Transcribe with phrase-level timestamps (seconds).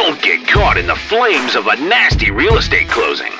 [0.00, 3.32] Don't get caught in the flames of a nasty real estate closing.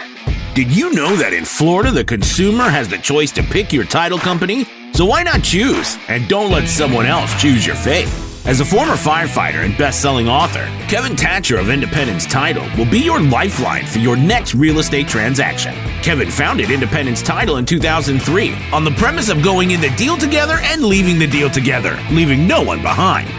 [0.54, 4.18] Did you know that in Florida, the consumer has the choice to pick your title
[4.18, 4.66] company?
[4.92, 5.96] So why not choose?
[6.08, 8.08] And don't let someone else choose your fate.
[8.44, 13.20] As a former firefighter and best-selling author, Kevin Thatcher of Independence Title will be your
[13.22, 15.74] lifeline for your next real estate transaction.
[16.02, 20.58] Kevin founded Independence Title in 2003 on the premise of going in the deal together
[20.60, 23.30] and leaving the deal together, leaving no one behind.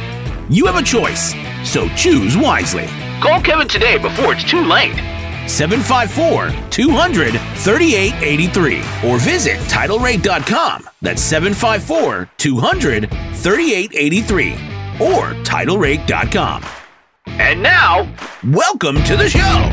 [0.52, 2.90] You have a choice, so choose wisely.
[3.22, 4.96] Call Kevin today before it's too late.
[5.48, 10.90] 754 200 3883 or visit TitleRate.com.
[11.04, 14.54] That's 754 200 3883
[15.00, 16.66] or TitleRate.com.
[17.28, 18.12] And now,
[18.44, 19.72] welcome to the show.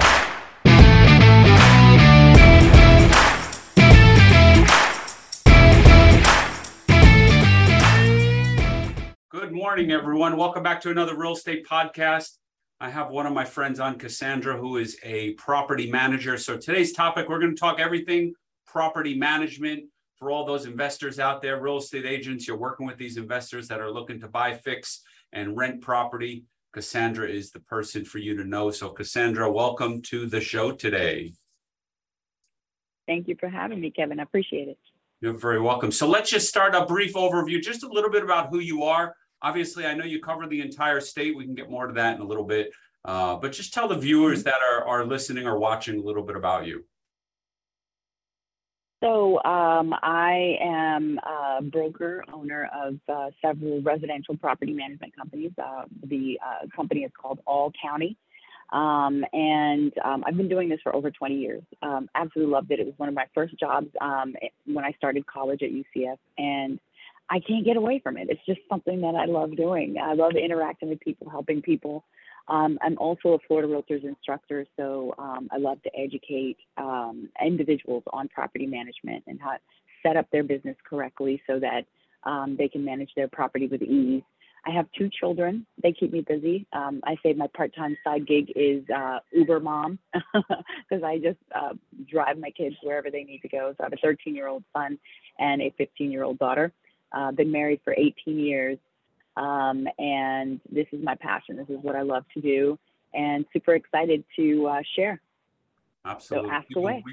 [9.31, 10.37] Good morning, everyone.
[10.37, 12.37] Welcome back to another real estate podcast.
[12.81, 16.39] I have one of my friends on, Cassandra, who is a property manager.
[16.39, 18.35] So today's topic, we're going to talk everything
[18.69, 19.85] property management
[20.17, 22.47] for all those investors out there, real estate agents.
[22.47, 25.01] You're working with these investors that are looking to buy, fix,
[25.33, 26.45] and rent property.
[26.73, 28.71] Cassandra is the person for you to know.
[28.71, 31.33] So, Cassandra, welcome to the show today.
[33.09, 34.21] Thank you for having me, Kevin.
[34.21, 34.79] I appreciate it.
[35.21, 35.91] You're very welcome.
[35.91, 39.17] So, let's just start a brief overview, just a little bit about who you are
[39.43, 41.37] Obviously, I know you cover the entire state.
[41.37, 42.73] We can get more to that in a little bit.
[43.05, 46.37] Uh, but just tell the viewers that are, are listening or watching a little bit
[46.37, 46.85] about you.
[49.03, 55.53] So um, I am a broker, owner of uh, several residential property management companies.
[55.57, 58.17] Uh, the uh, company is called All County.
[58.73, 61.63] Um, and um, I've been doing this for over 20 years.
[61.81, 62.81] Um, absolutely loved it.
[62.81, 64.35] It was one of my first jobs um,
[64.67, 66.19] when I started college at UCF.
[66.37, 66.81] And
[67.31, 68.29] I can't get away from it.
[68.31, 69.97] It's just something that I love doing.
[70.03, 72.05] I love interacting with people, helping people.
[72.49, 78.03] Um, I'm also a Florida Realtors instructor, so um, I love to educate um, individuals
[78.13, 79.59] on property management and how to
[80.03, 81.83] set up their business correctly so that
[82.25, 84.23] um, they can manage their property with ease.
[84.67, 85.67] I have two children.
[85.83, 86.67] They keep me busy.
[86.73, 89.99] Um, I say my part-time side gig is uh, Uber mom
[90.35, 91.75] because I just uh,
[92.11, 93.75] drive my kids wherever they need to go.
[93.77, 94.99] So I have a 13-year-old son
[95.39, 96.73] and a 15-year-old daughter.
[97.13, 98.79] Uh, been married for 18 years,
[99.37, 101.57] um, and this is my passion.
[101.57, 102.79] This is what I love to do,
[103.15, 105.21] and super excited to uh, share.
[106.05, 106.51] Absolutely.
[106.51, 107.05] So ask away.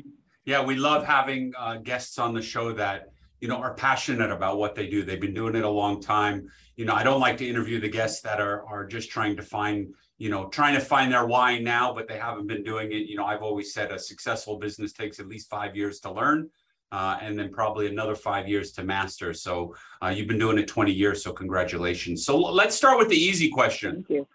[0.46, 4.58] Yeah, we love having uh, guests on the show that you know are passionate about
[4.58, 5.04] what they do.
[5.04, 6.50] They've been doing it a long time.
[6.76, 9.44] You know, I don't like to interview the guests that are are just trying to
[9.44, 13.08] find you know trying to find their why now, but they haven't been doing it.
[13.08, 16.50] You know, I've always said a successful business takes at least five years to learn
[16.96, 19.34] uh, and then probably another five years to master.
[19.34, 22.26] So uh, you've been doing it 20 years, so congratulations.
[22.26, 23.96] So let's start with the easy question.
[23.96, 24.28] Thank you.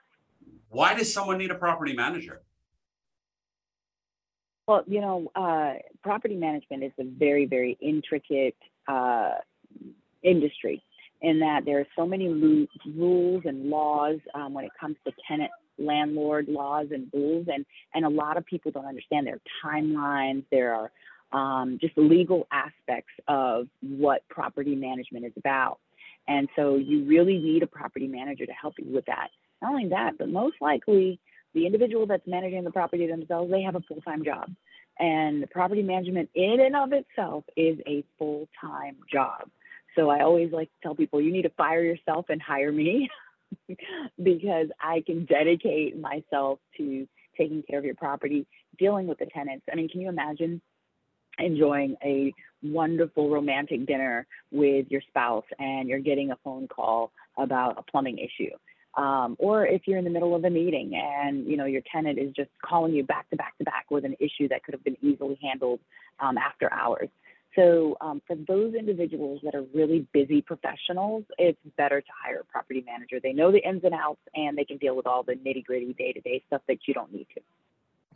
[0.69, 2.43] Why does someone need a property manager?
[4.69, 8.57] Well, you know, uh, property management is a very, very intricate
[8.87, 9.37] uh,
[10.23, 10.85] industry
[11.23, 15.13] in that there are so many lo- rules and laws um, when it comes to
[15.27, 20.45] tenant landlord laws and rules and and a lot of people don't understand their timelines
[20.51, 20.93] there are
[21.33, 25.79] um, just legal aspects of what property management is about.
[26.29, 29.29] And so you really need a property manager to help you with that.
[29.63, 31.21] Not only that, but most likely
[31.55, 34.51] the individual that's managing the property themselves, they have a full time job.
[34.99, 39.51] And property management in and of itself is a full time job.
[39.97, 43.09] So I always like to tell people you need to fire yourself and hire me
[44.23, 48.47] because I can dedicate myself to taking care of your property,
[48.79, 49.65] dealing with the tenants.
[49.71, 50.61] I mean, can you imagine
[51.41, 57.79] enjoying a wonderful romantic dinner with your spouse and you're getting a phone call about
[57.79, 58.51] a plumbing issue.
[58.97, 62.19] Um, or if you're in the middle of a meeting and you know your tenant
[62.19, 64.83] is just calling you back to back to back with an issue that could have
[64.83, 65.79] been easily handled
[66.19, 67.09] um, after hours.
[67.57, 72.45] So um, for those individuals that are really busy professionals, it's better to hire a
[72.45, 73.19] property manager.
[73.21, 75.93] They know the ins and outs and they can deal with all the nitty gritty
[75.95, 77.41] day to day stuff that you don't need to.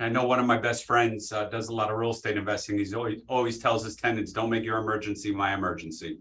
[0.00, 2.78] I know one of my best friends uh, does a lot of real estate investing.
[2.78, 6.18] He's always always tells his tenants, "Don't make your emergency my emergency."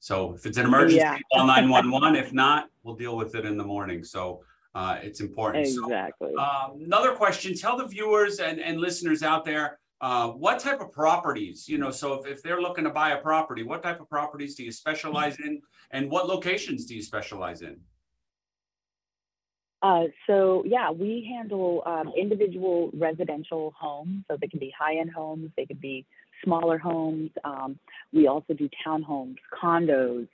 [0.00, 1.18] So if it's an emergency, yeah.
[1.32, 2.16] call nine one one.
[2.16, 4.04] If not, we'll deal with it in the morning.
[4.04, 4.44] So
[4.74, 5.66] uh, it's important.
[5.66, 6.32] Exactly.
[6.34, 9.78] So, uh, another question: Tell the viewers and and listeners out there.
[10.00, 13.18] Uh, what type of properties, you know, so if, if they're looking to buy a
[13.22, 15.62] property, what type of properties do you specialize in
[15.92, 17.80] and what locations do you specialize in?
[19.84, 24.24] Uh, so yeah, we handle um, individual residential homes.
[24.28, 26.06] So they can be high-end homes, they could be
[26.42, 27.30] smaller homes.
[27.44, 27.78] Um,
[28.10, 30.26] we also do townhomes, condos,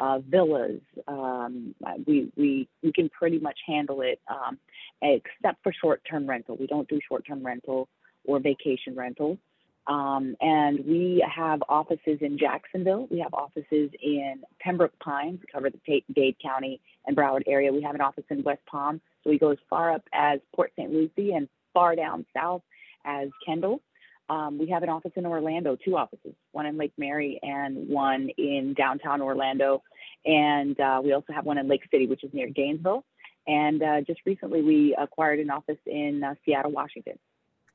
[0.00, 0.80] uh, villas.
[1.06, 1.72] Um,
[2.04, 4.58] we, we, we can pretty much handle it um,
[5.00, 6.56] except for short term rental.
[6.56, 7.88] We don't do short term rental
[8.24, 9.38] or vacation rental.
[9.86, 13.06] Um, and we have offices in Jacksonville.
[13.10, 17.72] We have offices in Pembroke Pines, we cover the Dade County and Broward area.
[17.72, 19.00] We have an office in West Palm.
[19.22, 20.92] So we go as far up as Port St.
[20.92, 22.62] Lucie and far down south
[23.04, 23.80] as Kendall.
[24.28, 28.28] Um, we have an office in Orlando, two offices, one in Lake Mary and one
[28.36, 29.84] in downtown Orlando.
[30.24, 33.04] And uh, we also have one in Lake City, which is near Gainesville.
[33.46, 37.16] And uh, just recently, we acquired an office in uh, Seattle, Washington.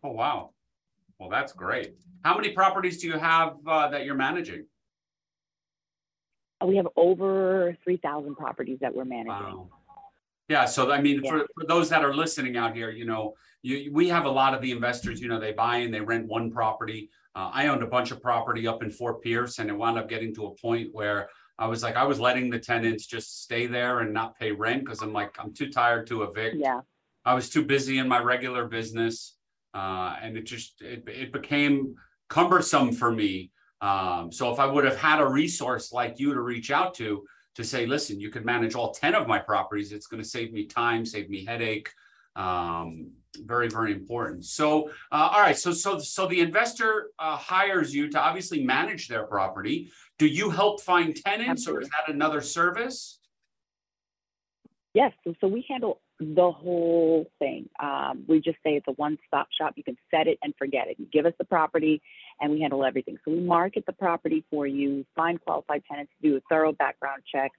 [0.04, 0.50] Oh, wow.
[1.22, 1.94] Well, that's great.
[2.26, 4.66] How many properties do you have uh, that you're managing?
[6.66, 9.28] We have over 3,000 properties that we're managing.
[9.28, 9.70] Wow.
[10.50, 10.66] Yeah.
[10.66, 11.30] So, I mean, yeah.
[11.30, 14.56] for, for those that are listening out here, you know, you, we have a lot
[14.56, 17.12] of the investors, you know, they buy and they rent one property.
[17.36, 20.10] Uh, I owned a bunch of property up in Fort Pierce and it wound up
[20.10, 21.30] getting to a point where
[21.60, 24.86] I was like, I was letting the tenants just stay there and not pay rent
[24.86, 26.56] because I'm like, I'm too tired to evict.
[26.56, 26.82] Yeah.
[27.24, 29.38] I was too busy in my regular business.
[29.74, 31.96] Uh, and it just, it, it became
[32.30, 33.52] cumbersome for me.
[33.82, 37.24] Um, so if I would have had a resource like you to reach out to,
[37.56, 40.54] to say, listen, you could manage all 10 of my properties, it's going to save
[40.54, 41.90] me time, save me headache.
[42.36, 47.94] Um, very very important so uh, all right so so so the investor uh, hires
[47.94, 51.80] you to obviously manage their property do you help find tenants Absolutely.
[51.80, 53.20] or is that another service
[54.94, 59.74] yes so we handle the whole thing um, we just say it's a one-stop shop
[59.76, 62.02] you can set it and forget it you give us the property
[62.40, 66.38] and we handle everything so we market the property for you find qualified tenants do
[66.38, 67.52] a thorough background check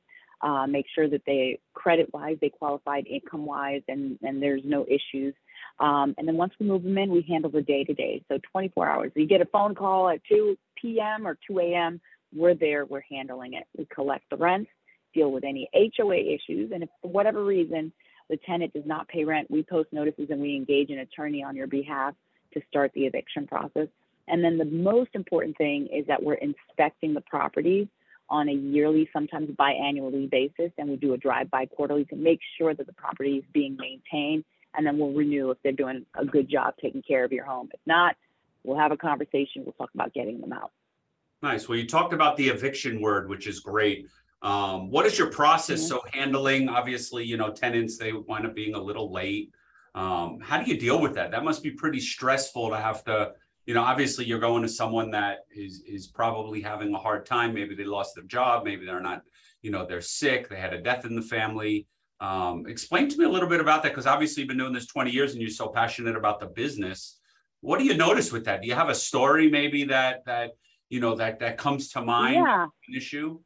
[0.43, 4.85] uh, make sure that they credit wise, they qualified income wise, and, and there's no
[4.87, 5.35] issues.
[5.79, 8.25] Um, and then once we move them in, we handle the day to day.
[8.29, 9.13] So 24 hours.
[9.15, 11.27] You get a phone call at 2 p.m.
[11.27, 12.01] or 2 a.m.
[12.35, 12.85] We're there.
[12.85, 13.65] We're handling it.
[13.77, 14.67] We collect the rent,
[15.15, 17.93] deal with any HOA issues, and if for whatever reason
[18.29, 21.57] the tenant does not pay rent, we post notices and we engage an attorney on
[21.57, 22.15] your behalf
[22.55, 23.89] to start the eviction process.
[24.29, 27.89] And then the most important thing is that we're inspecting the properties
[28.29, 32.73] on a yearly, sometimes biannually basis, and we do a drive-by quarterly to make sure
[32.73, 34.45] that the property is being maintained,
[34.75, 37.69] and then we'll renew if they're doing a good job taking care of your home.
[37.75, 38.17] If not,
[38.65, 39.65] we'll have a conversation.
[39.65, 40.71] We'll talk about getting them out.
[41.43, 41.69] Nice.
[41.69, 44.07] Well, you talked about the eviction word, which is great.
[44.43, 45.81] Um, what is your process?
[45.81, 45.89] Mm-hmm.
[45.89, 49.53] So handling, obviously, you know, tenants they wind up being a little late.
[49.95, 51.31] Um, how do you deal with that?
[51.31, 53.33] That must be pretty stressful to have to
[53.67, 57.55] you know, obviously you're going to someone that is is probably having a hard time.
[57.55, 58.65] Maybe they lost their job.
[58.65, 59.23] Maybe they're not,
[59.63, 60.49] you know, they're sick.
[60.49, 61.87] They had a death in the family.
[62.21, 64.87] Um, explain to me a little bit about that because obviously you've been doing this
[64.87, 67.19] 20 years and you're so passionate about the business.
[67.61, 68.63] What do you notice with that?
[68.63, 70.53] Do you have a story maybe that that
[70.89, 72.37] you know that that comes to mind?
[72.37, 72.65] Yeah.
[72.65, 73.39] An issue.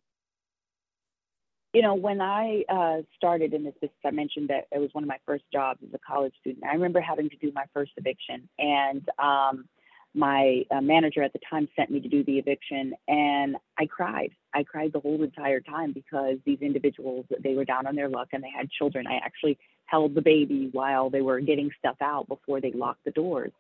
[1.77, 5.05] You know, when I uh, started in this business, I mentioned that it was one
[5.05, 6.65] of my first jobs as a college student.
[6.65, 9.69] I remember having to do my first eviction, and um,
[10.15, 14.31] my uh, manager at the time sent me to do the eviction and i cried.
[14.55, 18.29] I cried the whole entire time because these individuals they were down on their luck
[18.33, 19.07] and they had children.
[19.07, 23.11] I actually held the baby while they were getting stuff out before they locked the
[23.11, 23.53] doors.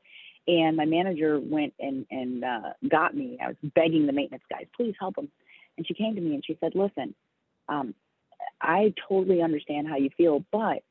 [0.48, 3.36] And my manager went and and uh, got me.
[3.44, 5.28] I was begging the maintenance guys please help them
[5.76, 7.14] and she came to me and she said listen
[7.68, 7.94] um,
[8.60, 10.82] i totally understand how you feel but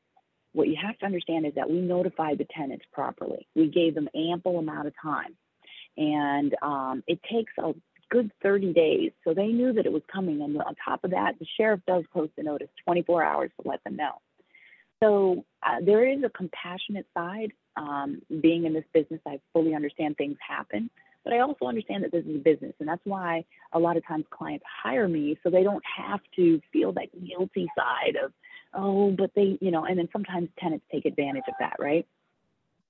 [0.52, 3.46] what you have to understand is that we notified the tenants properly.
[3.54, 5.36] We gave them ample amount of time
[5.96, 7.74] and um, it takes a
[8.10, 9.12] good 30 days.
[9.24, 10.42] So they knew that it was coming.
[10.42, 13.82] And on top of that, the sheriff does post a notice 24 hours to let
[13.84, 14.12] them know.
[15.02, 17.52] So uh, there is a compassionate side.
[17.76, 20.88] Um, being in this business, I fully understand things happen,
[21.26, 22.72] but I also understand that this is a business.
[22.78, 26.60] And that's why a lot of times clients hire me so they don't have to
[26.72, 28.32] feel that guilty side of,
[28.74, 32.06] oh, but they, you know, and then sometimes tenants take advantage of that, right?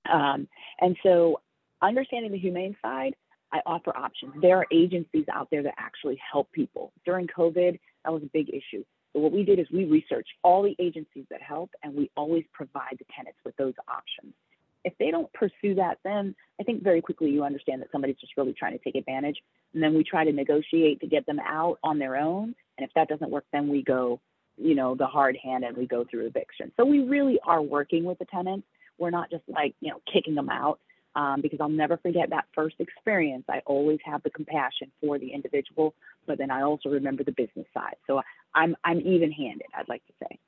[0.07, 0.47] Um,
[0.79, 1.41] and so
[1.81, 3.15] understanding the humane side,
[3.51, 4.33] I offer options.
[4.39, 6.93] There are agencies out there that actually help people.
[7.05, 8.83] During COVID, that was a big issue.
[9.13, 12.43] So what we did is we researched all the agencies that help, and we always
[12.53, 14.35] provide the tenants with those options.
[14.83, 18.37] If they don't pursue that, then I think very quickly you understand that somebody's just
[18.37, 19.37] really trying to take advantage.
[19.73, 22.55] And then we try to negotiate to get them out on their own.
[22.77, 24.19] And if that doesn't work, then we go,
[24.57, 26.71] you know, the hard hand and we go through eviction.
[26.77, 28.67] So we really are working with the tenants.
[28.97, 30.79] We're not just like, you know, kicking them out
[31.15, 33.45] um, because I'll never forget that first experience.
[33.49, 37.65] I always have the compassion for the individual, but then I also remember the business
[37.73, 37.95] side.
[38.05, 38.21] So
[38.53, 39.67] I'm I'm even-handed.
[39.75, 40.39] I'd like to say.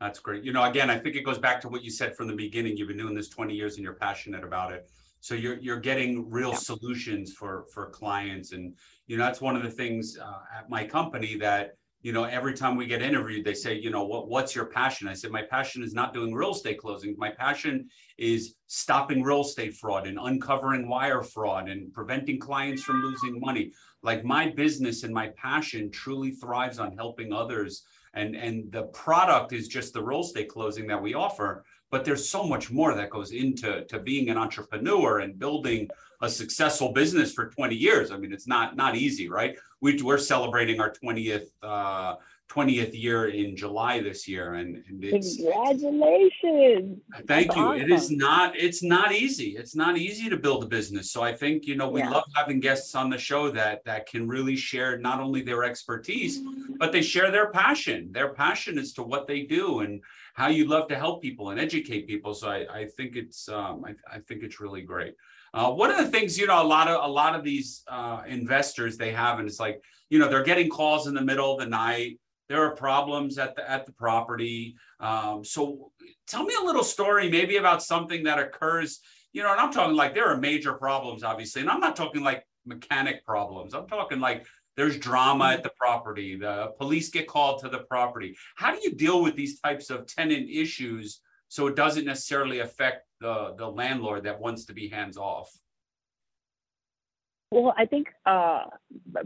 [0.00, 0.44] That's great.
[0.44, 2.76] You know, again, I think it goes back to what you said from the beginning.
[2.76, 4.90] You've been doing this 20 years and you're passionate about it.
[5.20, 6.58] So you're you're getting real yeah.
[6.58, 8.74] solutions for for clients, and
[9.06, 11.72] you know that's one of the things uh, at my company that
[12.06, 15.08] you know, every time we get interviewed, they say, you know, what, what's your passion?
[15.08, 17.16] I said, my passion is not doing real estate closings.
[17.18, 23.02] My passion is stopping real estate fraud and uncovering wire fraud and preventing clients from
[23.02, 23.72] losing money.
[24.02, 27.82] Like my business and my passion truly thrives on helping others.
[28.16, 32.28] And, and the product is just the real estate closing that we offer but there's
[32.28, 35.88] so much more that goes into to being an entrepreneur and building
[36.22, 38.10] a successful business for 20 years.
[38.10, 39.56] I mean, it's not not easy, right?
[39.80, 42.14] We, we're celebrating our 20th uh,
[42.48, 47.00] 20th year in July this year, and, and congratulations!
[47.26, 47.62] Thank That's you.
[47.62, 47.80] Awesome.
[47.80, 49.56] It is not it's not easy.
[49.56, 51.10] It's not easy to build a business.
[51.10, 52.10] So I think you know we yeah.
[52.10, 56.40] love having guests on the show that that can really share not only their expertise,
[56.78, 58.10] but they share their passion.
[58.12, 60.00] Their passion as to what they do and
[60.34, 62.34] how you love to help people and educate people.
[62.34, 65.14] So I, I think it's um, I, I think it's really great.
[65.52, 68.22] Uh, one of the things, you know, a lot of a lot of these uh,
[68.28, 71.58] investors they have, and it's like, you know, they're getting calls in the middle of
[71.58, 72.20] the night.
[72.48, 74.76] There are problems at the at the property.
[75.00, 75.90] Um, so,
[76.26, 79.00] tell me a little story, maybe about something that occurs.
[79.32, 82.22] You know, and I'm talking like there are major problems, obviously, and I'm not talking
[82.22, 83.74] like mechanic problems.
[83.74, 86.36] I'm talking like there's drama at the property.
[86.36, 88.36] The police get called to the property.
[88.56, 93.06] How do you deal with these types of tenant issues so it doesn't necessarily affect
[93.20, 95.50] the the landlord that wants to be hands off?
[97.50, 98.64] Well, I think uh,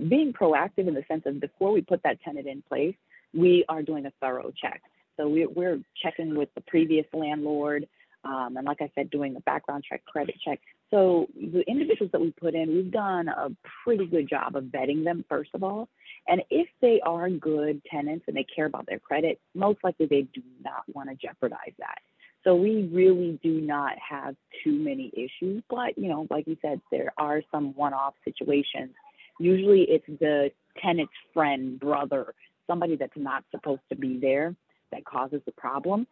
[0.09, 2.95] being proactive in the sense of before we put that tenant in place,
[3.35, 4.83] we are doing a thorough check.
[5.17, 7.87] So we, we're checking with the previous landlord,
[8.25, 10.61] um, and like I said, doing a background check, credit check.
[10.91, 13.51] So the individuals that we put in, we've done a
[13.85, 15.89] pretty good job of vetting them first of all.
[16.27, 20.23] And if they are good tenants and they care about their credit, most likely they
[20.23, 21.99] do not want to jeopardize that.
[22.43, 24.35] So we really do not have
[24.65, 28.91] too many issues, but you know, like you said, there are some one-off situations.
[29.39, 30.51] Usually it's the
[30.83, 32.35] tenant's friend, brother,
[32.71, 34.55] somebody that's not supposed to be there
[34.93, 36.07] that causes the problem.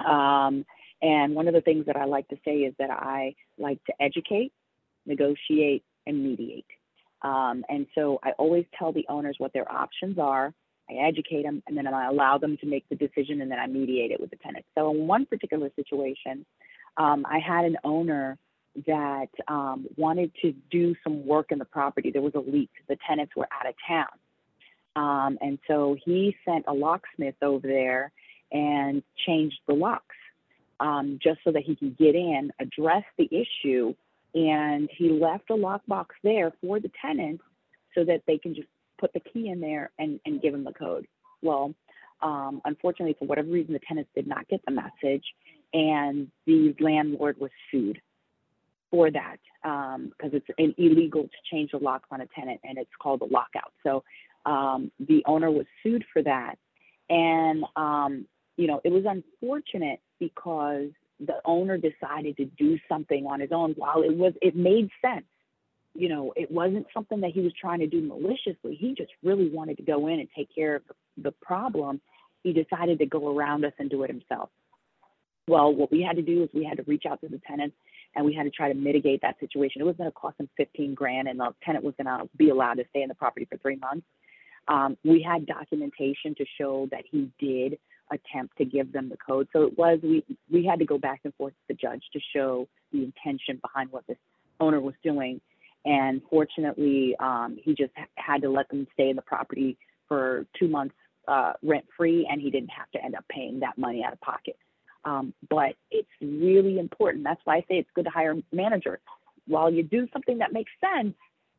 [0.00, 0.64] Um,
[1.02, 3.92] and one of the things that I like to say is that I like to
[4.00, 4.52] educate,
[5.04, 6.66] negotiate, and mediate.
[7.22, 10.54] Um, and so I always tell the owners what their options are
[10.88, 13.66] I educate them, and then I allow them to make the decision, and then I
[13.66, 14.64] mediate it with the tenant.
[14.76, 16.46] So in one particular situation,
[16.96, 18.38] um, I had an owner
[18.86, 22.10] that um, wanted to do some work in the property.
[22.10, 22.70] There was a leak.
[22.88, 24.06] The tenants were out of town.
[24.96, 28.10] Um, and so he sent a locksmith over there
[28.50, 30.16] and changed the locks
[30.80, 33.94] um, just so that he could get in, address the issue,
[34.34, 37.44] and he left a lockbox there for the tenants
[37.94, 40.72] so that they can just put the key in there and, and give them the
[40.72, 41.06] code.
[41.42, 41.74] Well,
[42.22, 45.24] um, unfortunately, for whatever reason, the tenants did not get the message,
[45.74, 48.00] and the landlord was sued
[48.90, 52.90] for that because um, it's illegal to change the locks on a tenant, and it's
[53.02, 53.72] called a lockout.
[53.82, 54.04] So
[54.46, 56.56] um, the owner was sued for that,
[57.10, 58.26] and um,
[58.56, 60.88] you know it was unfortunate because
[61.20, 65.24] the owner decided to do something on his own while it was it made sense
[65.98, 68.76] you know, it wasn't something that he was trying to do maliciously.
[68.78, 70.82] He just really wanted to go in and take care of
[71.16, 72.00] the problem.
[72.42, 74.50] He decided to go around us and do it himself.
[75.48, 77.76] Well, what we had to do is we had to reach out to the tenants
[78.14, 79.80] and we had to try to mitigate that situation.
[79.80, 82.50] It was going to cost him 15 grand and the tenant was going to be
[82.50, 84.06] allowed to stay in the property for three months.
[84.68, 87.78] Um, we had documentation to show that he did
[88.10, 89.48] attempt to give them the code.
[89.52, 92.20] So it was, we, we had to go back and forth with the judge to
[92.34, 94.18] show the intention behind what this
[94.60, 95.40] owner was doing
[95.86, 100.66] and fortunately, um, he just had to let them stay in the property for two
[100.66, 100.96] months
[101.28, 104.20] uh, rent free, and he didn't have to end up paying that money out of
[104.20, 104.56] pocket.
[105.04, 107.22] Um, but it's really important.
[107.22, 108.98] That's why I say it's good to hire a manager.
[109.46, 111.14] While you do something that makes sense,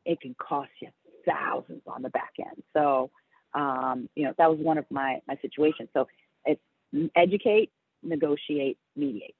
[0.05, 0.89] it can cost you
[1.27, 2.63] thousands on the back end.
[2.75, 3.11] So,
[3.53, 5.89] um, you know, that was one of my my situations.
[5.93, 6.07] So,
[6.45, 6.61] it's
[7.15, 7.71] educate,
[8.03, 9.35] negotiate, mediate.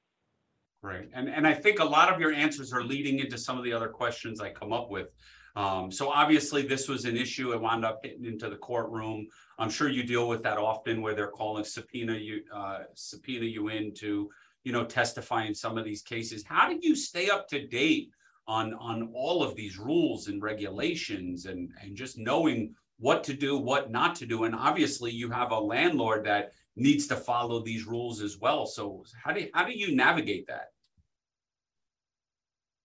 [0.82, 1.08] Right.
[1.12, 3.72] And, and I think a lot of your answers are leading into some of the
[3.72, 5.08] other questions I come up with.
[5.56, 7.52] Um, so obviously this was an issue.
[7.52, 9.26] It wound up hitting into the courtroom.
[9.58, 13.68] I'm sure you deal with that often where they're calling subpoena you, uh, subpoena you
[13.68, 14.30] in to,
[14.62, 16.44] you know, testify in some of these cases.
[16.46, 18.10] How do you stay up to date
[18.48, 23.56] on, on all of these rules and regulations and, and just knowing what to do,
[23.56, 24.44] what not to do?
[24.44, 28.66] And obviously you have a landlord that needs to follow these rules as well.
[28.66, 30.72] So how do you, how do you navigate that?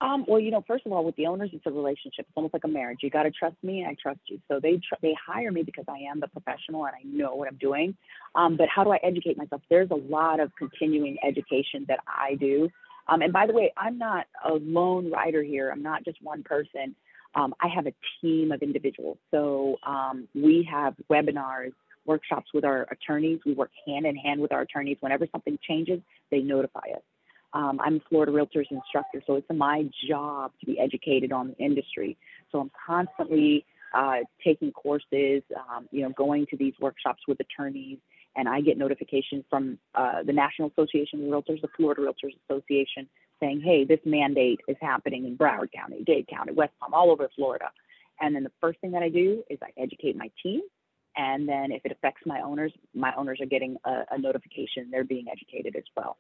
[0.02, 2.26] Um, well, you know, first of all, with the owners, it's a relationship.
[2.28, 3.00] It's almost like a marriage.
[3.02, 4.38] You got to trust me, and I trust you.
[4.52, 7.48] So they tr- they hire me because I am the professional and I know what
[7.48, 7.96] I'm doing.
[8.36, 9.62] Um, but how do I educate myself?
[9.70, 12.70] There's a lot of continuing education that I do.
[13.08, 15.70] Um, and by the way, I'm not a lone writer here.
[15.70, 16.96] I'm not just one person.
[17.36, 19.18] Um, I have a team of individuals.
[19.32, 21.74] So um, we have webinars,
[22.06, 23.40] workshops with our attorneys.
[23.46, 24.98] We work hand in hand with our attorneys.
[25.00, 26.00] Whenever something changes,
[26.32, 27.02] they notify us.
[27.54, 31.58] Um, I'm a Florida Realtors instructor, so it's my job to be educated on the
[31.64, 32.18] industry.
[32.52, 38.00] So I'm constantly uh, taking courses, um, you know, going to these workshops with attorneys,
[38.36, 43.08] and I get notifications from uh, the National Association of Realtors, the Florida Realtors Association,
[43.40, 47.30] saying, hey, this mandate is happening in Broward County, Dade County, West Palm, all over
[47.36, 47.70] Florida.
[48.20, 50.62] And then the first thing that I do is I educate my team.
[51.16, 54.90] And then if it affects my owners, my owners are getting a, a notification.
[54.90, 56.18] They're being educated as well.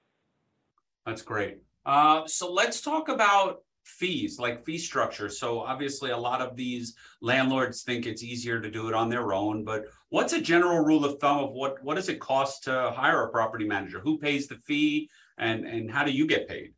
[1.06, 1.64] That's great.
[1.86, 5.30] Uh, so let's talk about fees, like fee structure.
[5.30, 9.34] So obviously, a lot of these landlords think it's easier to do it on their
[9.34, 9.64] own.
[9.64, 13.24] But what's a general rule of thumb of what what does it cost to hire
[13.24, 14.00] a property manager?
[14.00, 16.74] Who pays the fee, and and how do you get paid?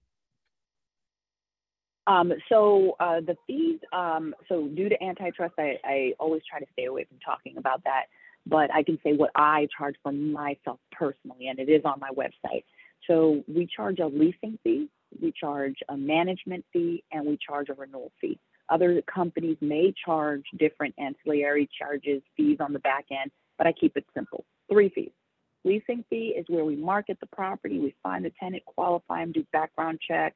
[2.08, 6.66] Um, so uh, the fees, um, so due to antitrust, I, I always try to
[6.74, 8.06] stay away from talking about that.
[8.46, 12.10] But I can say what I charge for myself personally, and it is on my
[12.12, 12.64] website.
[13.08, 14.88] So we charge a leasing fee,
[15.22, 18.40] we charge a management fee, and we charge a renewal fee.
[18.70, 23.96] Other companies may charge different ancillary charges, fees on the back end, but I keep
[23.96, 24.46] it simple.
[24.72, 25.12] Three fees.
[25.64, 29.46] Leasing fee is where we market the property, we find the tenant, qualify them, do
[29.52, 30.36] background check,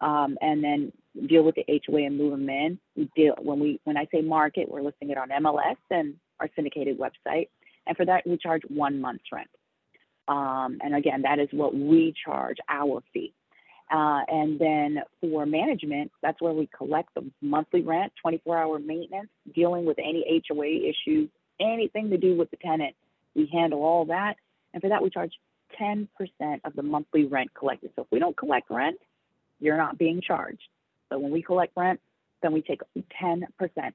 [0.00, 0.92] um, and then
[1.26, 2.78] deal with the HOA and move them in.
[2.96, 6.48] We deal when we when I say market, we're listing it on MLS and our
[6.56, 7.48] syndicated website,
[7.86, 9.50] and for that we charge one month's rent.
[10.28, 13.34] Um, and again, that is what we charge our fee.
[13.90, 19.84] Uh, and then for management, that's where we collect the monthly rent, 24-hour maintenance, dealing
[19.84, 21.28] with any HOA issues,
[21.60, 22.94] anything to do with the tenant.
[23.34, 24.36] We handle all that,
[24.72, 25.32] and for that we charge
[25.80, 26.08] 10%
[26.64, 27.90] of the monthly rent collected.
[27.96, 28.98] So if we don't collect rent,
[29.58, 30.68] you're not being charged.
[31.08, 32.00] So when we collect rent,
[32.42, 32.80] then we take
[33.22, 33.42] 10%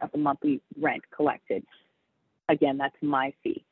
[0.01, 1.63] of the monthly rent collected.
[2.49, 3.63] Again, that's my fee.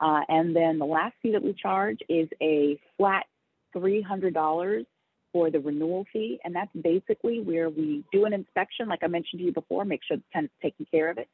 [0.00, 3.26] Uh, and then the last fee that we charge is a flat
[3.74, 4.86] $300
[5.32, 6.38] for the renewal fee.
[6.44, 10.00] And that's basically where we do an inspection, like I mentioned to you before, make
[10.06, 11.28] sure the tenant's taking care of it.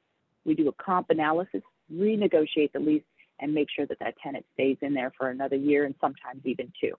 [0.45, 3.03] We do a comp analysis, renegotiate the lease,
[3.41, 6.73] and make sure that that tenant stays in there for another year and sometimes even
[6.81, 6.95] two.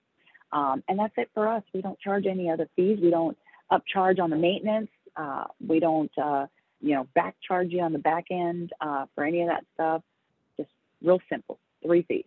[0.52, 1.62] Um, and that's it for us.
[1.72, 2.98] We don't charge any other fees.
[3.00, 3.36] We don't
[3.70, 4.90] upcharge on the maintenance.
[5.16, 6.46] Uh, we don't, uh,
[6.80, 10.02] you know, back charge you on the back end uh, for any of that stuff.
[10.56, 10.70] Just
[11.02, 12.24] real simple, three fees.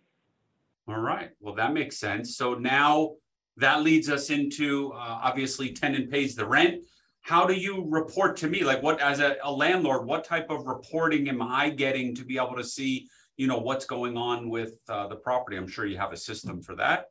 [0.86, 1.30] All right.
[1.40, 2.36] Well, that makes sense.
[2.36, 3.14] So now
[3.56, 6.82] that leads us into uh, obviously tenant pays the rent.
[7.22, 8.64] How do you report to me?
[8.64, 12.36] Like, what as a, a landlord, what type of reporting am I getting to be
[12.36, 15.56] able to see, you know, what's going on with uh, the property?
[15.56, 17.06] I'm sure you have a system for that.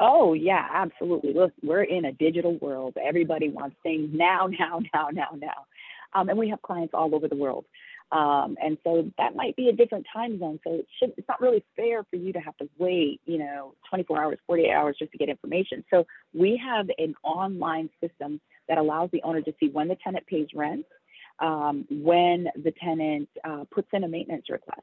[0.00, 1.32] Oh yeah, absolutely.
[1.32, 2.96] Look, we're in a digital world.
[3.02, 5.66] Everybody wants things now, now, now, now, now,
[6.14, 7.64] um, and we have clients all over the world.
[8.12, 10.60] Um, and so that might be a different time zone.
[10.64, 13.74] So it should, it's not really fair for you to have to wait, you know,
[13.90, 15.84] 24 hours, 48 hours just to get information.
[15.90, 20.26] So we have an online system that allows the owner to see when the tenant
[20.26, 20.86] pays rent,
[21.40, 24.82] um, when the tenant uh, puts in a maintenance request.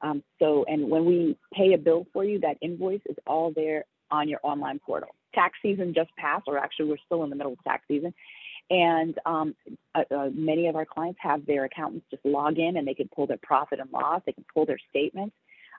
[0.00, 3.84] Um, so, and when we pay a bill for you, that invoice is all there
[4.10, 5.08] on your online portal.
[5.34, 8.14] Tax season just passed, or actually, we're still in the middle of tax season.
[8.70, 9.54] And um,
[9.94, 13.08] uh, uh, many of our clients have their accountants just log in and they can
[13.08, 15.34] pull their profit and loss, they can pull their statements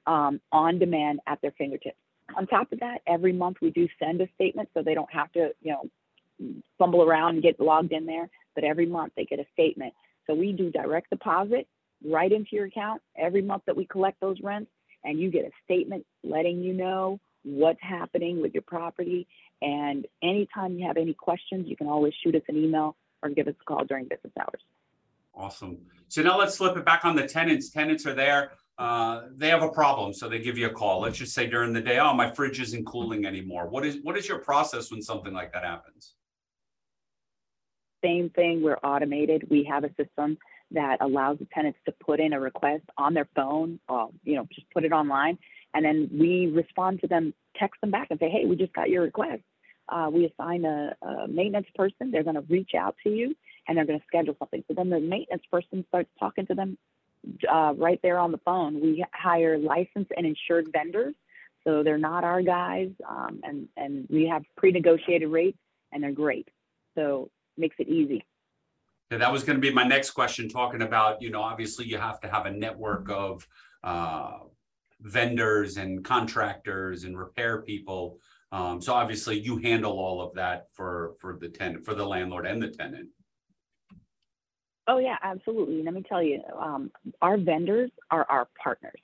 [0.07, 1.97] um, on demand at their fingertips.
[2.35, 5.31] On top of that, every month we do send a statement so they don't have
[5.33, 8.29] to, you know, fumble around and get logged in there.
[8.55, 9.93] But every month they get a statement.
[10.27, 11.67] So we do direct deposit
[12.05, 14.71] right into your account every month that we collect those rents,
[15.03, 19.27] and you get a statement letting you know what's happening with your property.
[19.61, 23.47] And anytime you have any questions, you can always shoot us an email or give
[23.47, 24.61] us a call during business hours.
[25.35, 25.77] Awesome.
[26.07, 27.69] So now let's flip it back on the tenants.
[27.69, 28.51] Tenants are there.
[28.77, 31.01] Uh, they have a problem, so they give you a call.
[31.01, 33.67] Let's just say during the day, oh, my fridge isn't cooling anymore.
[33.67, 36.13] What is what is your process when something like that happens?
[38.03, 38.63] Same thing.
[38.63, 39.49] We're automated.
[39.49, 40.37] We have a system
[40.71, 44.47] that allows the tenants to put in a request on their phone, or, you know,
[44.53, 45.37] just put it online,
[45.73, 48.89] and then we respond to them, text them back and say, hey, we just got
[48.89, 49.43] your request.
[49.87, 52.11] Uh, we assign a, a maintenance person.
[52.11, 53.35] They're going to reach out to you
[53.67, 54.63] and they're going to schedule something.
[54.67, 56.77] So then the maintenance person starts talking to them
[57.51, 58.81] uh, right there on the phone.
[58.81, 61.15] We hire licensed and insured vendors.
[61.63, 62.89] So they're not our guys.
[63.07, 65.57] Um, and, and we have pre negotiated rates
[65.91, 66.47] and they're great.
[66.95, 68.25] So makes it easy.
[69.11, 71.97] Yeah, that was going to be my next question, talking about, you know, obviously you
[71.97, 73.47] have to have a network of
[73.83, 74.37] uh,
[75.01, 78.19] vendors and contractors and repair people.
[78.51, 82.45] Um, so obviously you handle all of that for for the tenant, for the landlord
[82.45, 83.09] and the tenant.
[84.87, 85.83] Oh yeah, absolutely.
[85.83, 88.99] Let me tell you, um, our vendors are our partners.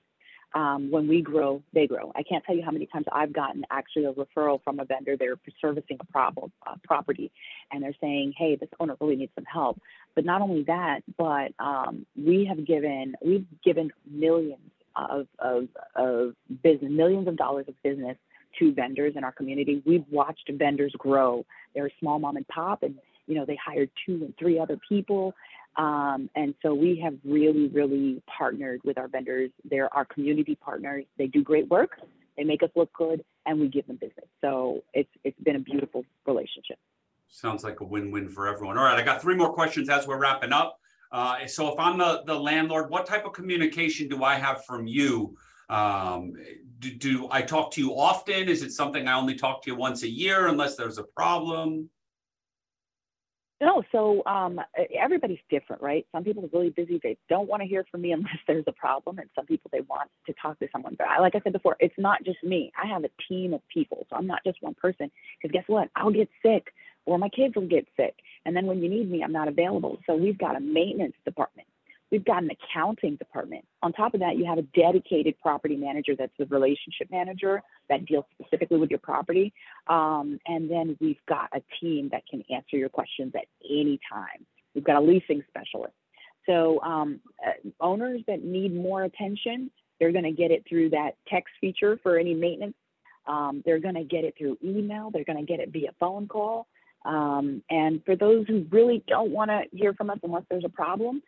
[0.56, 2.14] Um, when we grow, they grow.
[2.16, 5.18] I can't tell you how many times I've gotten actually a referral from a vendor.
[5.18, 7.32] They're servicing a problem uh, property,
[7.72, 9.80] and they're saying, "Hey, this owner really needs some help."
[10.16, 16.34] But not only that, but um, we have given we've given millions of of of
[16.64, 18.18] business, millions of dollars of business
[18.60, 19.82] to vendors in our community.
[19.86, 21.46] We've watched vendors grow.
[21.74, 22.96] They're small mom and pop, and
[23.28, 25.34] you know they hired two and three other people
[25.78, 29.52] um, and so we have really, really partnered with our vendors.
[29.70, 31.06] They're our community partners.
[31.18, 32.00] They do great work.
[32.38, 34.26] They make us look good, and we give them business.
[34.42, 36.78] So it's it's been a beautiful relationship.
[37.28, 38.78] Sounds like a win-win for everyone.
[38.78, 40.80] All right, I got three more questions as we're wrapping up.
[41.12, 44.88] Uh, so if I'm the, the landlord, what type of communication do I have from
[44.88, 45.38] you?
[45.70, 46.34] Um,
[46.80, 48.50] do, do I talk to you often?
[48.50, 51.90] Is it something I only talk to you once a year unless there's a problem?
[53.62, 54.60] No, so um,
[54.94, 56.06] everybody's different, right?
[56.12, 58.74] Some people are really busy; they don't want to hear from me unless there's a
[58.74, 60.96] problem, and some people they want to talk to someone.
[60.98, 62.72] But like I said before, it's not just me.
[62.82, 65.10] I have a team of people, so I'm not just one person.
[65.42, 65.90] Because guess what?
[65.96, 66.68] I'll get sick,
[67.06, 68.16] or my kids will get sick,
[68.46, 70.00] and then when you need me, I'm not available.
[70.06, 71.68] So we've got a maintenance department
[72.12, 73.66] We've got an accounting department.
[73.82, 78.06] On top of that, you have a dedicated property manager that's the relationship manager that
[78.06, 79.54] deals specifically with your property.
[79.88, 84.46] Um, and then we've got a team that can answer your questions at any time.
[84.76, 85.96] We've got a leasing specialist.
[86.46, 91.18] So um, uh, owners that need more attention, they're going to get it through that
[91.28, 92.76] text feature for any maintenance.
[93.28, 95.10] Um, they're going to get it through email.
[95.12, 96.68] They're going to get it via phone call.
[97.06, 100.70] Um, and for those who really don't want to hear from us unless there's a
[100.70, 101.22] problem,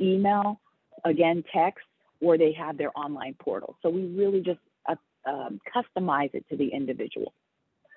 [0.00, 0.60] email,
[1.04, 1.84] again, text,
[2.20, 3.76] or they have their online portal.
[3.82, 7.32] So we really just uh, um, customize it to the individual.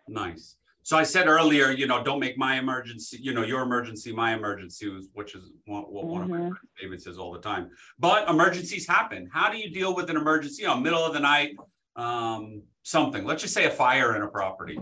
[0.08, 0.56] Nice.
[0.84, 4.34] So I said earlier, you know, don't make my emergency, you know, your emergency my
[4.34, 6.12] emergency, which is what, what mm-hmm.
[6.12, 6.54] one of my mm-hmm.
[6.82, 7.70] David says all the time.
[7.98, 9.30] But emergencies happen.
[9.32, 10.62] How do you deal with an emergency?
[10.62, 11.56] You know, middle of the night,
[11.96, 13.26] um, something.
[13.26, 14.80] Let's just say a fire in a property.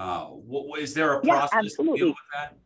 [0.00, 2.56] Uh, what, is there a process yeah, to deal with that?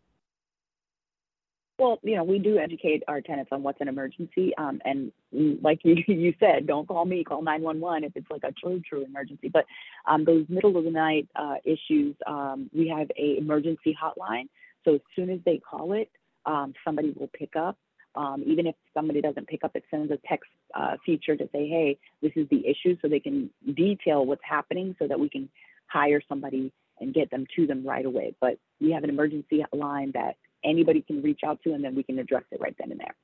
[1.80, 4.52] Well, you know, we do educate our tenants on what's an emergency.
[4.56, 8.52] Um, and like you, you said, don't call me, call 911 if it's like a
[8.52, 9.48] true, true emergency.
[9.48, 9.64] But
[10.06, 14.48] um, those middle of the night uh, issues, um, we have a emergency hotline.
[14.84, 16.10] So as soon as they call it,
[16.46, 17.76] um, somebody will pick up.
[18.14, 21.66] Um, even if somebody doesn't pick up, it sends a text uh, feature to say,
[21.66, 25.48] hey, this is the issue, so they can detail what's happening so that we can
[25.88, 28.34] hire somebody and get them to them right away.
[28.40, 32.02] But we have an emergency line that anybody can reach out to, and then we
[32.02, 33.16] can address it right then and there.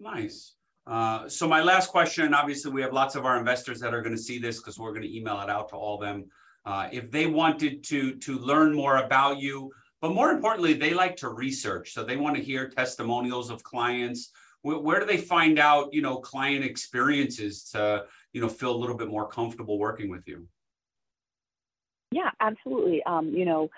[0.00, 0.54] Nice.
[0.86, 4.14] Uh, so my last question, obviously we have lots of our investors that are going
[4.14, 6.26] to see this because we're going to email it out to all of them.
[6.66, 11.16] Uh, if they wanted to to learn more about you, but more importantly, they like
[11.16, 11.92] to research.
[11.92, 14.30] So they want to hear testimonials of clients.
[14.62, 18.76] Where, where do they find out, you know, client experiences to, you know, feel a
[18.76, 20.46] little bit more comfortable working with you?
[22.14, 23.02] Yeah, absolutely.
[23.04, 23.70] Um, you know,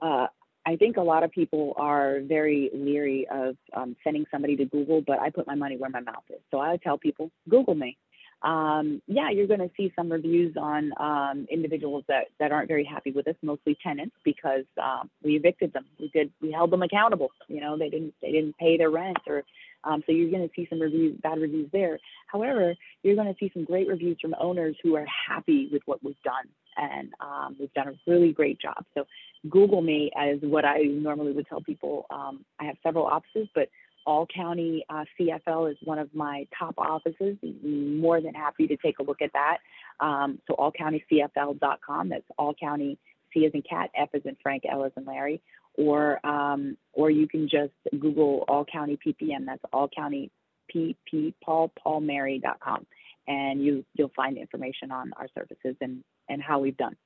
[0.00, 0.28] uh,
[0.64, 5.02] I think a lot of people are very leery of um, sending somebody to Google,
[5.04, 6.38] but I put my money where my mouth is.
[6.52, 7.98] So I tell people, Google me.
[8.42, 12.84] Um, yeah, you're going to see some reviews on um, individuals that, that aren't very
[12.84, 15.86] happy with us, mostly tenants, because um, we evicted them.
[15.98, 17.30] We did, we held them accountable.
[17.48, 19.42] You know, they didn't, they didn't pay their rent, or
[19.84, 21.98] um, so you're going to see some reviews, bad reviews there.
[22.28, 26.02] However, you're going to see some great reviews from owners who are happy with what
[26.04, 28.84] we've done, and um, we've done a really great job.
[28.94, 29.06] So
[29.48, 32.06] Google me as what I normally would tell people.
[32.10, 33.68] Um, I have several offices, but
[34.06, 37.36] All County uh, CFL is one of my top offices.
[37.62, 39.58] More than happy to take a look at that.
[40.00, 42.08] Um, so allcountycfl.com.
[42.08, 42.98] That's All County
[43.32, 45.40] C as in cat, F as in Frank, L as in Larry.
[45.74, 49.46] Or um, or you can just Google All County PPM.
[49.46, 50.30] That's All County
[50.74, 52.86] PP Paul Paul Mary.com,
[53.26, 56.96] and you you'll find information on our services and and how we've done.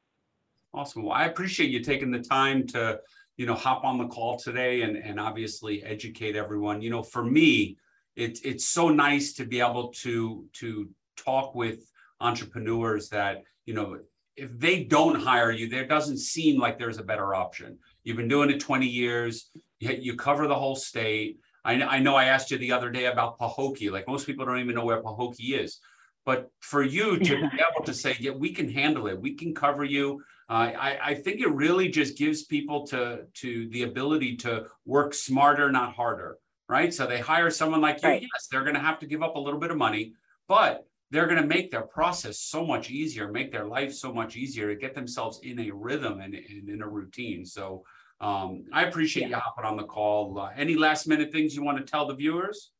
[0.73, 1.03] Awesome.
[1.03, 3.01] Well, I appreciate you taking the time to,
[3.37, 6.81] you know, hop on the call today and, and obviously educate everyone.
[6.81, 7.77] You know, for me,
[8.15, 13.99] it's it's so nice to be able to to talk with entrepreneurs that, you know,
[14.37, 17.79] if they don't hire you, there doesn't seem like there's a better option.
[18.05, 21.39] You've been doing it 20 years, you, cover the whole state.
[21.65, 23.91] I know I asked you the other day about Pahokee.
[23.91, 25.81] Like most people don't even know where Pahokee is.
[26.27, 29.55] But for you to be able to say, yeah, we can handle it, we can
[29.55, 30.23] cover you.
[30.49, 35.15] Uh, I, I think it really just gives people to to the ability to work
[35.15, 36.93] smarter, not harder, right?
[36.93, 38.09] So they hire someone like you.
[38.11, 38.23] Right.
[38.23, 40.13] Yes, they're going to have to give up a little bit of money,
[40.47, 44.37] but they're going to make their process so much easier, make their life so much
[44.37, 47.45] easier to get themselves in a rhythm and, and in a routine.
[47.47, 47.85] So
[48.21, 49.37] Um, I appreciate yeah.
[49.37, 50.39] you hopping on the call.
[50.39, 52.73] Uh, any last minute things you want to tell the viewers?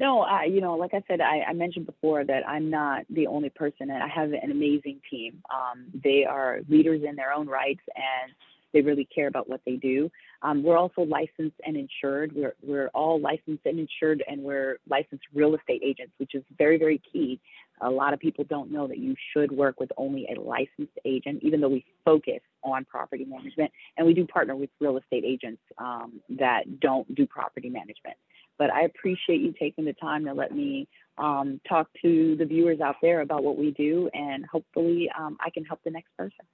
[0.00, 3.26] No, I, you know, like I said, I, I, mentioned before that I'm not the
[3.26, 5.42] only person, and I have an amazing team.
[5.52, 8.32] Um, they are leaders in their own rights, and
[8.72, 10.10] they really care about what they do.
[10.40, 12.32] Um, we're also licensed and insured.
[12.34, 16.78] We're we're all licensed and insured, and we're licensed real estate agents, which is very
[16.78, 17.38] very key.
[17.82, 21.40] A lot of people don't know that you should work with only a licensed agent,
[21.42, 25.60] even though we focus on property management, and we do partner with real estate agents
[25.76, 28.16] um, that don't do property management.
[28.60, 32.78] But I appreciate you taking the time to let me um, talk to the viewers
[32.80, 36.44] out there about what we do, and hopefully um, I can help the next person.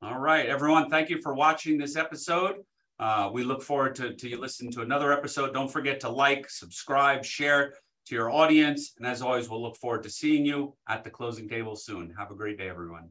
[0.00, 2.56] All right, everyone, thank you for watching this episode.
[2.98, 5.52] Uh, we look forward to, to you listening to another episode.
[5.52, 7.74] Don't forget to like, subscribe, share
[8.06, 8.94] to your audience.
[8.96, 12.14] And as always, we'll look forward to seeing you at the closing table soon.
[12.18, 13.10] Have a great day, everyone.